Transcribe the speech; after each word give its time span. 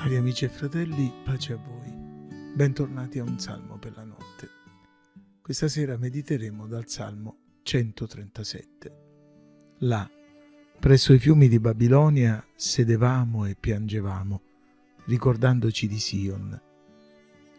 Cari 0.00 0.16
amici 0.16 0.46
e 0.46 0.48
fratelli, 0.48 1.12
pace 1.24 1.52
a 1.52 1.56
voi. 1.56 1.92
Bentornati 2.54 3.18
a 3.18 3.22
un 3.22 3.38
salmo 3.38 3.76
per 3.76 3.92
la 3.96 4.04
notte. 4.04 4.48
Questa 5.42 5.68
sera 5.68 5.98
mediteremo 5.98 6.66
dal 6.66 6.88
salmo 6.88 7.58
137. 7.60 8.96
Là, 9.80 10.10
presso 10.78 11.12
i 11.12 11.18
fiumi 11.18 11.48
di 11.48 11.60
Babilonia, 11.60 12.42
sedevamo 12.54 13.44
e 13.44 13.56
piangevamo, 13.60 14.40
ricordandoci 15.04 15.86
di 15.86 15.98
Sion. 15.98 16.58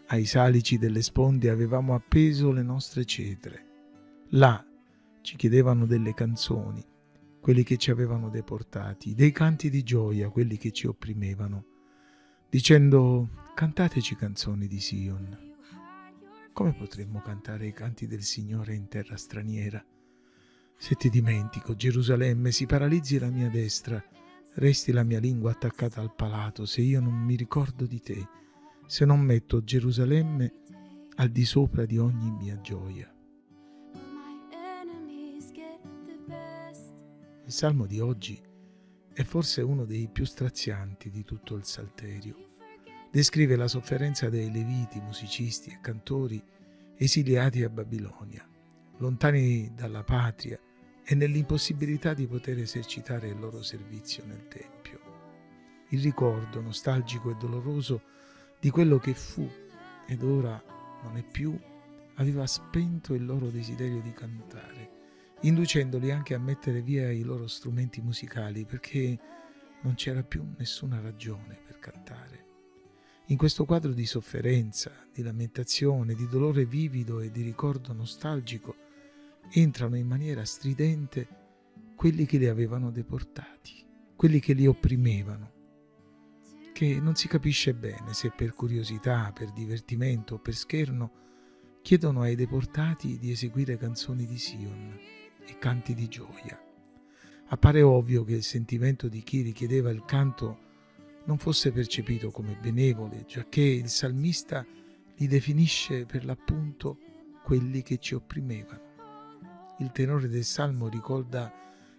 Ai 0.08 0.26
salici 0.26 0.80
delle 0.80 1.04
sponde 1.04 1.52
avevamo 1.52 1.94
appeso 1.94 2.52
le 2.52 2.64
nostre 2.64 3.06
cetre. 3.06 3.66
Là 4.30 4.66
ci 5.22 5.36
chiedevano 5.36 5.86
delle 5.86 6.16
canzoni, 6.16 6.84
quelli 7.40 7.62
che 7.62 7.78
ci 7.78 7.92
avevano 7.92 8.30
deportati, 8.30 9.14
dei 9.14 9.32
canti 9.32 9.70
di 9.70 9.84
gioia, 9.84 10.30
quelli 10.30 10.58
che 10.58 10.72
ci 10.72 10.88
opprimevano 10.88 11.66
dicendo 12.52 13.30
cantateci 13.56 14.14
canzoni 14.16 14.68
di 14.68 14.82
Sion. 14.82 15.56
Come 16.52 16.74
potremmo 16.74 17.22
cantare 17.22 17.66
i 17.66 17.72
canti 17.72 18.08
del 18.08 18.24
Signore 18.24 18.76
in 18.76 18.90
terra 18.90 19.16
straniera? 19.16 19.82
Se 20.76 20.96
ti 20.96 21.10
dimentico, 21.10 21.76
Gerusalemme, 21.76 22.52
si 22.52 22.66
paralizzi 22.66 23.20
la 23.20 23.30
mia 23.30 23.50
destra, 23.50 24.04
resti 24.56 24.92
la 24.92 25.04
mia 25.04 25.22
lingua 25.22 25.52
attaccata 25.52 26.02
al 26.02 26.14
palato, 26.14 26.66
se 26.66 26.82
io 26.82 27.00
non 27.00 27.14
mi 27.14 27.38
ricordo 27.38 27.86
di 27.86 28.02
te, 28.02 28.28
se 28.86 29.06
non 29.06 29.22
metto 29.22 29.64
Gerusalemme 29.64 30.54
al 31.16 31.30
di 31.30 31.46
sopra 31.46 31.86
di 31.86 31.98
ogni 31.98 32.32
mia 32.32 32.60
gioia. 32.60 33.10
Il 37.46 37.52
salmo 37.54 37.86
di 37.86 38.02
oggi 38.02 38.38
è 39.14 39.24
forse 39.24 39.62
uno 39.62 39.84
dei 39.84 40.08
più 40.08 40.24
strazianti 40.24 41.10
di 41.10 41.24
tutto 41.24 41.56
il 41.56 41.66
Salterio. 41.66 42.50
Descrive 43.12 43.58
la 43.58 43.68
sofferenza 43.68 44.30
dei 44.30 44.50
leviti, 44.50 45.02
musicisti 45.02 45.70
e 45.70 45.80
cantori 45.82 46.42
esiliati 46.96 47.64
a 47.64 47.70
Babilonia, 47.70 48.48
lontani 48.98 49.74
dalla 49.76 50.04
patria 50.04 50.58
e 51.04 51.16
nell'impossibilità 51.16 52.14
di 52.14 52.26
poter 52.26 52.60
esercitare 52.60 53.28
il 53.28 53.40
loro 53.40 53.62
servizio 53.62 54.24
nel 54.26 54.48
Tempio. 54.48 55.00
Il 55.90 56.02
ricordo 56.02 56.62
nostalgico 56.62 57.32
e 57.32 57.36
doloroso 57.36 58.04
di 58.60 58.70
quello 58.70 58.98
che 58.98 59.14
fu 59.14 59.46
ed 60.08 60.24
ora 60.24 60.64
non 61.04 61.18
è 61.18 61.24
più 61.24 61.60
aveva 62.16 62.48
spento 62.48 63.14
il 63.14 63.26
loro 63.26 63.50
desiderio 63.50 64.00
di 64.00 64.14
cantare 64.14 65.01
inducendoli 65.42 66.12
anche 66.12 66.34
a 66.34 66.40
mettere 66.40 66.82
via 66.82 67.10
i 67.12 67.24
loro 67.24 67.48
strumenti 67.48 68.02
musicali 68.02 68.66
perché 68.66 69.20
non 69.82 69.96
c'era 69.96 70.24
più 70.24 70.46
nessuna 70.58 71.02
ragione 71.02 71.58
per 71.66 71.80
cantare. 71.80 72.46
In 73.28 73.38
questo 73.38 73.66
quadro 73.66 73.94
di 73.94 74.06
sofferenza, 74.06 74.92
di 75.12 75.24
lamentazione, 75.24 76.14
di 76.14 76.28
dolore 76.28 76.66
vivido 76.66 77.22
e 77.22 77.32
di 77.32 77.42
ricordo 77.42 77.94
nostalgico, 77.94 78.76
entrano 79.52 79.96
in 79.96 80.06
maniera 80.06 80.46
stridente 80.46 81.28
quelli 81.96 82.26
che 82.26 82.38
li 82.38 82.48
avevano 82.48 82.92
deportati, 82.92 83.86
quelli 84.16 84.40
che 84.40 84.54
li 84.54 84.68
opprimevano, 84.68 85.52
che 86.74 87.00
non 87.00 87.16
si 87.16 87.28
capisce 87.28 87.74
bene 87.74 88.14
se 88.14 88.32
per 88.36 88.54
curiosità, 88.54 89.32
per 89.34 89.52
divertimento 89.52 90.36
o 90.36 90.40
per 90.40 90.56
scherno 90.56 91.20
chiedono 91.82 92.22
ai 92.22 92.36
deportati 92.36 93.18
di 93.18 93.32
eseguire 93.32 93.78
canzoni 93.78 94.26
di 94.28 94.38
Sion 94.38 95.00
e 95.46 95.58
canti 95.58 95.94
di 95.94 96.08
gioia. 96.08 96.60
Appare 97.48 97.82
ovvio 97.82 98.24
che 98.24 98.34
il 98.34 98.44
sentimento 98.44 99.08
di 99.08 99.22
chi 99.24 99.42
richiedeva 99.42 99.90
il 99.90 100.06
canto 100.06 100.70
non 101.26 101.38
fosse 101.38 101.72
percepito 101.72 102.32
come 102.32 102.58
benevole, 102.60 103.26
giacché 103.26 103.62
il 103.62 103.90
salmista 103.90 104.66
li 105.16 105.28
definisce 105.28 106.06
per 106.06 106.26
l'appunto 106.26 106.98
quelli 107.44 107.82
che 107.82 107.98
ci 107.98 108.16
opprimevano. 108.16 108.90
Il 109.80 109.92
tenore 109.92 110.28
del 110.28 110.44
salmo 110.44 110.88
ricorda 110.88 111.52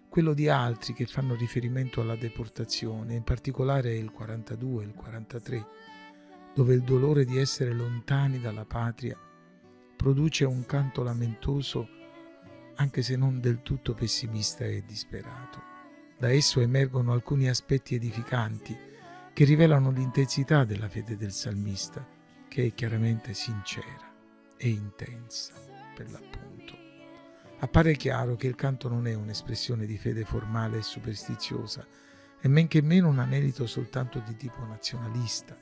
quello 0.09 0.33
di 0.33 0.47
altri 0.47 0.93
che 0.93 1.05
fanno 1.05 1.35
riferimento 1.35 2.01
alla 2.01 2.15
deportazione, 2.15 3.15
in 3.15 3.23
particolare 3.23 3.95
il 3.95 4.11
42 4.11 4.83
e 4.83 4.87
il 4.87 4.93
43, 4.93 5.67
dove 6.53 6.73
il 6.73 6.81
dolore 6.81 7.25
di 7.25 7.37
essere 7.37 7.73
lontani 7.73 8.39
dalla 8.39 8.65
patria 8.65 9.17
produce 9.95 10.45
un 10.45 10.65
canto 10.65 11.01
lamentoso 11.01 11.87
anche 12.75 13.01
se 13.01 13.15
non 13.15 13.39
del 13.39 13.61
tutto 13.61 13.93
pessimista 13.93 14.65
e 14.65 14.83
disperato. 14.85 15.61
Da 16.17 16.29
esso 16.31 16.59
emergono 16.61 17.11
alcuni 17.11 17.49
aspetti 17.49 17.95
edificanti 17.95 18.77
che 19.33 19.45
rivelano 19.45 19.91
l'intensità 19.91 20.63
della 20.63 20.87
fede 20.87 21.17
del 21.17 21.31
salmista, 21.31 22.07
che 22.47 22.67
è 22.67 22.73
chiaramente 22.73 23.33
sincera 23.33 24.13
e 24.57 24.69
intensa 24.69 25.53
per 25.95 26.09
l'appunto. 26.11 26.77
Appare 27.59 27.95
chiaro 27.95 28.35
che 28.35 28.47
il 28.47 28.55
canto 28.55 28.89
non 28.89 29.07
è 29.07 29.13
un'espressione 29.13 29.85
di 29.85 29.97
fede 29.97 30.23
formale 30.25 30.77
e 30.77 30.81
superstiziosa, 30.83 31.87
e 32.39 32.47
men 32.47 32.67
che 32.67 32.81
meno 32.81 33.07
un 33.07 33.19
anelito 33.19 33.65
soltanto 33.65 34.19
di 34.19 34.35
tipo 34.35 34.63
nazionalista, 34.65 35.57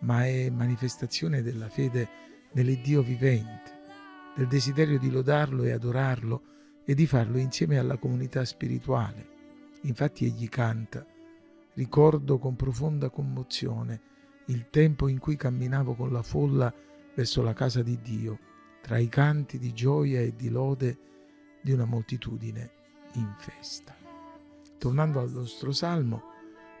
ma 0.00 0.24
è 0.24 0.50
manifestazione 0.50 1.42
della 1.42 1.68
fede 1.68 2.08
nell'Iddio 2.52 3.02
vivente, 3.02 3.80
del 4.34 4.46
desiderio 4.46 4.98
di 4.98 5.10
lodarlo 5.10 5.62
e 5.64 5.72
adorarlo 5.72 6.42
e 6.84 6.94
di 6.94 7.06
farlo 7.06 7.38
insieme 7.38 7.78
alla 7.78 7.96
comunità 7.96 8.44
spirituale. 8.44 9.28
Infatti 9.82 10.24
egli 10.24 10.48
canta, 10.48 11.04
ricordo 11.74 12.38
con 12.38 12.56
profonda 12.56 13.10
commozione 13.10 14.10
il 14.46 14.68
tempo 14.70 15.08
in 15.08 15.18
cui 15.18 15.36
camminavo 15.36 15.94
con 15.94 16.12
la 16.12 16.22
folla 16.22 16.72
verso 17.14 17.42
la 17.42 17.52
casa 17.52 17.82
di 17.82 18.00
Dio, 18.00 18.38
tra 18.80 18.98
i 18.98 19.08
canti 19.08 19.58
di 19.58 19.72
gioia 19.72 20.20
e 20.20 20.34
di 20.34 20.48
lode 20.48 20.98
di 21.60 21.72
una 21.72 21.84
moltitudine 21.84 22.70
in 23.14 23.32
festa. 23.36 23.94
Tornando 24.78 25.20
al 25.20 25.30
nostro 25.30 25.70
salmo, 25.72 26.22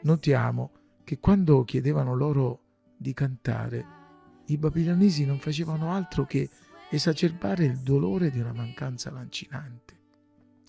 notiamo 0.02 0.70
che 1.04 1.18
quando 1.18 1.62
chiedevano 1.64 2.14
loro 2.14 2.60
di 2.96 3.12
cantare, 3.14 4.00
i 4.46 4.58
babilonesi 4.58 5.24
non 5.24 5.38
facevano 5.38 5.92
altro 5.92 6.24
che 6.24 6.48
esacerbare 6.92 7.64
il 7.64 7.78
dolore 7.78 8.30
di 8.30 8.38
una 8.38 8.52
mancanza 8.52 9.10
lancinante. 9.10 9.98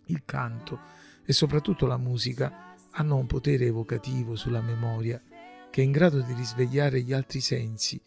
Il 0.06 0.24
canto 0.24 0.80
e 1.26 1.34
soprattutto 1.34 1.86
la 1.86 1.98
musica 1.98 2.76
hanno 2.92 3.18
un 3.18 3.28
potere 3.28 3.66
evocativo 3.66 4.36
sulla 4.36 4.62
memoria 4.62 5.22
che 5.70 5.82
è 5.82 5.84
in 5.84 5.92
grado 5.92 6.22
di 6.22 6.34
risvegliare 6.34 7.02
gli 7.02 7.12
altri 7.12 7.42
sensi, 7.42 8.02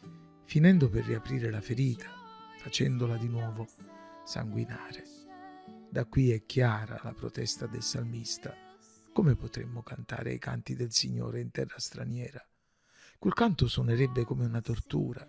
finendo 0.44 0.88
per 0.88 1.04
riaprire 1.04 1.50
la 1.50 1.60
ferita, 1.60 2.06
facendola 2.58 3.16
di 3.18 3.28
nuovo 3.28 3.66
sanguinare. 4.24 5.04
Da 5.90 6.06
qui 6.06 6.30
è 6.30 6.46
chiara 6.46 6.98
la 7.02 7.12
protesta 7.12 7.66
del 7.66 7.82
salmista. 7.82 8.54
Come 9.12 9.34
potremmo 9.34 9.82
cantare 9.82 10.32
i 10.32 10.38
canti 10.38 10.74
del 10.74 10.92
Signore 10.92 11.40
in 11.40 11.50
terra 11.50 11.78
straniera? 11.78 12.42
Quel 13.18 13.34
canto 13.34 13.66
suonerebbe 13.66 14.24
come 14.24 14.44
una 14.44 14.60
tortura, 14.60 15.26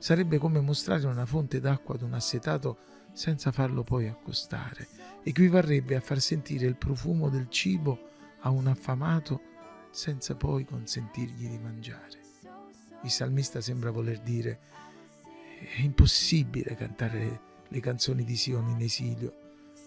Sarebbe 0.00 0.38
come 0.38 0.60
mostrare 0.60 1.06
una 1.06 1.26
fonte 1.26 1.60
d'acqua 1.60 1.94
ad 1.94 2.00
un 2.00 2.14
assetato 2.14 2.78
senza 3.12 3.52
farlo 3.52 3.84
poi 3.84 4.08
accostare. 4.08 4.88
Equivarrebbe 5.22 5.94
a 5.94 6.00
far 6.00 6.20
sentire 6.20 6.64
il 6.64 6.76
profumo 6.76 7.28
del 7.28 7.50
cibo 7.50 8.08
a 8.40 8.48
un 8.48 8.66
affamato 8.66 9.42
senza 9.90 10.34
poi 10.36 10.64
consentirgli 10.64 11.46
di 11.46 11.58
mangiare. 11.58 12.18
Il 13.02 13.10
salmista 13.10 13.60
sembra 13.60 13.90
voler 13.90 14.20
dire 14.20 14.58
è 15.76 15.82
impossibile 15.82 16.74
cantare 16.76 17.40
le 17.68 17.80
canzoni 17.80 18.24
di 18.24 18.36
Sion 18.36 18.70
in 18.70 18.80
esilio, 18.80 19.34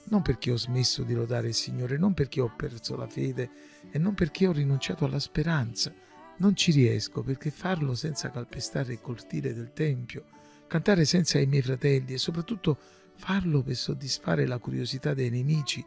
non 0.09 0.21
perché 0.21 0.51
ho 0.51 0.57
smesso 0.57 1.01
di 1.01 1.15
lodare 1.15 1.47
il 1.47 1.55
Signore, 1.55 1.97
non 1.97 2.13
perché 2.13 2.39
ho 2.39 2.53
perso 2.55 2.95
la 2.95 3.07
fede 3.07 3.49
e 3.89 3.97
non 3.97 4.13
perché 4.13 4.45
ho 4.45 4.51
rinunciato 4.51 5.05
alla 5.05 5.17
speranza, 5.17 5.91
non 6.37 6.55
ci 6.55 6.71
riesco 6.71 7.21
perché 7.21 7.51
farlo 7.51 7.93
senza 7.95 8.31
calpestare 8.31 8.93
il 8.93 9.01
cortile 9.01 9.53
del 9.53 9.71
Tempio, 9.73 10.25
cantare 10.67 11.05
senza 11.05 11.39
i 11.39 11.45
miei 11.45 11.61
fratelli 11.61 12.13
e 12.13 12.17
soprattutto 12.17 12.77
farlo 13.15 13.61
per 13.61 13.75
soddisfare 13.75 14.45
la 14.47 14.57
curiosità 14.57 15.13
dei 15.13 15.29
nemici 15.29 15.85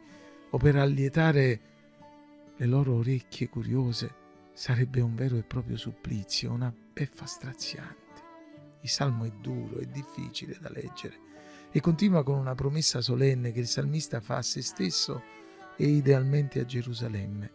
o 0.49 0.57
per 0.57 0.75
allietare 0.77 1.59
le 2.55 2.65
loro 2.65 2.95
orecchie 2.95 3.49
curiose 3.49 4.25
sarebbe 4.53 5.01
un 5.01 5.13
vero 5.13 5.37
e 5.37 5.43
proprio 5.43 5.77
supplizio, 5.77 6.51
una 6.51 6.73
beffa 6.93 7.25
straziante. 7.25 8.05
Il 8.81 8.89
salmo 8.89 9.25
è 9.25 9.31
duro 9.41 9.79
e 9.79 9.87
difficile 9.87 10.57
da 10.59 10.69
leggere 10.69 11.25
e 11.71 11.79
continua 11.79 12.23
con 12.23 12.37
una 12.37 12.55
promessa 12.55 13.01
solenne 13.01 13.51
che 13.51 13.59
il 13.59 13.67
salmista 13.67 14.21
fa 14.21 14.37
a 14.37 14.41
se 14.41 14.61
stesso 14.61 15.21
e 15.75 15.85
idealmente 15.85 16.59
a 16.59 16.65
Gerusalemme. 16.65 17.51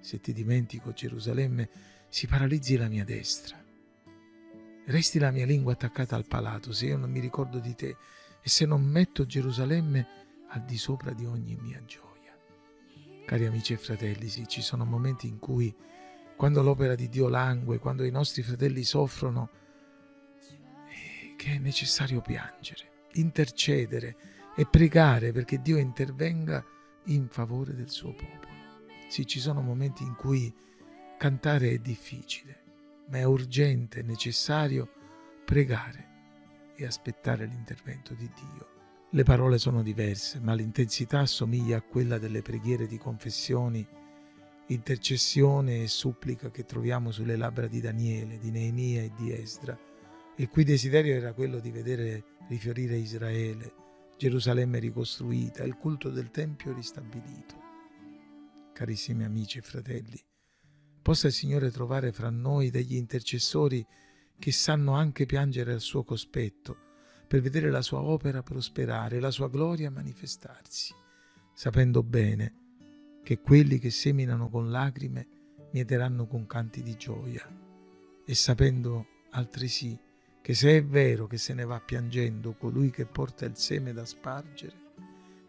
Se 0.00 0.20
ti 0.20 0.32
dimentico, 0.32 0.92
Gerusalemme, 0.92 1.68
si 2.08 2.26
paralizzi 2.26 2.76
la 2.76 2.88
mia 2.88 3.04
destra. 3.04 3.62
Resti 4.86 5.18
la 5.18 5.30
mia 5.30 5.46
lingua 5.46 5.72
attaccata 5.72 6.16
al 6.16 6.26
palato 6.26 6.72
se 6.72 6.86
io 6.86 6.96
non 6.96 7.10
mi 7.10 7.20
ricordo 7.20 7.58
di 7.58 7.74
te 7.74 7.96
e 8.42 8.48
se 8.48 8.66
non 8.66 8.82
metto 8.82 9.26
Gerusalemme 9.26 10.06
al 10.48 10.64
di 10.64 10.76
sopra 10.76 11.12
di 11.12 11.24
ogni 11.24 11.56
mia 11.60 11.80
gioia. 11.84 12.36
Cari 13.24 13.46
amici 13.46 13.74
e 13.74 13.76
fratelli, 13.76 14.28
sì, 14.28 14.48
ci 14.48 14.62
sono 14.62 14.84
momenti 14.84 15.28
in 15.28 15.38
cui 15.38 15.72
quando 16.36 16.62
l'opera 16.62 16.94
di 16.94 17.08
Dio 17.08 17.28
langue, 17.28 17.78
quando 17.78 18.02
i 18.02 18.10
nostri 18.10 18.42
fratelli 18.42 18.82
soffrono, 18.82 19.50
eh, 20.88 21.34
che 21.36 21.52
è 21.52 21.58
necessario 21.58 22.20
piangere, 22.22 23.06
intercedere 23.12 24.16
e 24.56 24.66
pregare 24.66 25.30
perché 25.30 25.60
Dio 25.60 25.76
intervenga 25.76 26.64
in 27.04 27.28
favore 27.28 27.74
del 27.74 27.90
suo 27.90 28.12
popolo. 28.12 28.59
Sì, 29.10 29.26
ci 29.26 29.40
sono 29.40 29.60
momenti 29.60 30.04
in 30.04 30.14
cui 30.14 30.54
cantare 31.18 31.72
è 31.72 31.78
difficile, 31.78 32.62
ma 33.08 33.18
è 33.18 33.24
urgente, 33.24 34.02
necessario 34.02 34.88
pregare 35.44 36.74
e 36.76 36.86
aspettare 36.86 37.44
l'intervento 37.44 38.14
di 38.14 38.30
Dio. 38.32 38.68
Le 39.10 39.24
parole 39.24 39.58
sono 39.58 39.82
diverse, 39.82 40.38
ma 40.38 40.54
l'intensità 40.54 41.18
assomiglia 41.18 41.78
a 41.78 41.82
quella 41.82 42.18
delle 42.18 42.40
preghiere 42.40 42.86
di 42.86 42.98
confessioni 42.98 43.84
intercessione 44.66 45.82
e 45.82 45.88
supplica 45.88 46.52
che 46.52 46.64
troviamo 46.64 47.10
sulle 47.10 47.34
labbra 47.34 47.66
di 47.66 47.80
Daniele, 47.80 48.38
di 48.38 48.52
Neemia 48.52 49.02
e 49.02 49.10
di 49.16 49.32
Esdra, 49.32 49.76
il 50.36 50.48
cui 50.48 50.62
desiderio 50.62 51.16
era 51.16 51.32
quello 51.32 51.58
di 51.58 51.72
vedere 51.72 52.22
rifiorire 52.48 52.94
Israele, 52.94 53.72
Gerusalemme 54.16 54.78
ricostruita, 54.78 55.64
il 55.64 55.74
culto 55.74 56.10
del 56.10 56.30
Tempio 56.30 56.72
ristabilito. 56.72 57.69
Carissimi 58.80 59.24
amici 59.24 59.58
e 59.58 59.60
fratelli, 59.60 60.18
possa 61.02 61.26
il 61.26 61.34
Signore 61.34 61.70
trovare 61.70 62.12
fra 62.12 62.30
noi 62.30 62.70
degli 62.70 62.94
intercessori 62.94 63.86
che 64.38 64.52
sanno 64.52 64.94
anche 64.94 65.26
piangere 65.26 65.74
al 65.74 65.82
suo 65.82 66.02
cospetto 66.02 66.78
per 67.28 67.42
vedere 67.42 67.68
la 67.68 67.82
sua 67.82 68.00
opera 68.00 68.42
prosperare, 68.42 69.20
la 69.20 69.30
sua 69.30 69.50
gloria 69.50 69.90
manifestarsi, 69.90 70.94
sapendo 71.52 72.02
bene 72.02 72.54
che 73.22 73.40
quelli 73.40 73.78
che 73.78 73.90
seminano 73.90 74.48
con 74.48 74.70
lacrime 74.70 75.28
mieteranno 75.72 76.26
con 76.26 76.46
canti 76.46 76.82
di 76.82 76.96
gioia, 76.96 77.46
e 78.24 78.34
sapendo 78.34 79.06
altresì 79.32 80.00
che 80.40 80.54
se 80.54 80.78
è 80.78 80.82
vero 80.82 81.26
che 81.26 81.36
se 81.36 81.52
ne 81.52 81.64
va 81.64 81.78
piangendo 81.80 82.54
colui 82.54 82.88
che 82.88 83.04
porta 83.04 83.44
il 83.44 83.58
seme 83.58 83.92
da 83.92 84.06
spargere, 84.06 84.94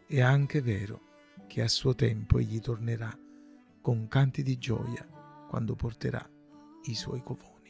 è 0.06 0.20
anche 0.20 0.62
vero 0.62 1.04
che 1.48 1.62
a 1.62 1.70
suo 1.70 1.96
tempo 1.96 2.38
egli 2.38 2.60
tornerà 2.60 3.21
con 3.82 4.08
canti 4.08 4.44
di 4.44 4.58
gioia 4.58 5.06
quando 5.50 5.76
porterà 5.76 6.24
i 6.84 6.94
suoi 6.94 7.22
covoni. 7.24 7.61